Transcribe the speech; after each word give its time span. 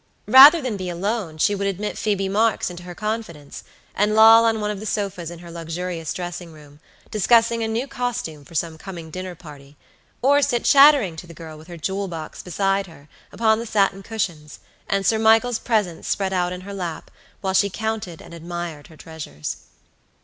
Rather 0.25 0.59
than 0.63 0.77
be 0.77 0.89
alone, 0.89 1.37
she 1.37 1.53
would 1.53 1.67
admit 1.67 1.95
Phoebe 1.95 2.27
Marks 2.27 2.71
into 2.71 2.81
her 2.81 2.95
confidence, 2.95 3.63
and 3.93 4.15
loll 4.15 4.45
on 4.45 4.59
one 4.59 4.71
of 4.71 4.79
the 4.79 4.85
sofas 4.87 5.29
in 5.29 5.37
her 5.37 5.51
luxurious 5.51 6.11
dressing 6.11 6.51
room, 6.51 6.79
discussing 7.11 7.61
a 7.61 7.67
new 7.67 7.87
costume 7.87 8.43
for 8.43 8.55
some 8.55 8.79
coming 8.79 9.11
dinner 9.11 9.35
party; 9.35 9.77
or 10.23 10.41
sit 10.41 10.63
chattering 10.65 11.15
to 11.17 11.27
the 11.27 11.35
girl 11.35 11.55
with 11.55 11.67
her 11.67 11.77
jewel 11.77 12.07
box 12.07 12.41
beside 12.41 12.87
her, 12.87 13.09
upon 13.31 13.59
the 13.59 13.65
satin 13.67 14.01
cushions, 14.01 14.57
and 14.89 15.05
Sir 15.05 15.19
Michael's 15.19 15.59
presents 15.59 16.07
spread 16.07 16.33
out 16.33 16.51
in 16.51 16.61
her 16.61 16.73
lap, 16.73 17.11
while 17.41 17.53
she 17.53 17.69
counted 17.69 18.23
and 18.23 18.33
admired 18.33 18.87
her 18.87 18.97
treasures. 18.97 19.57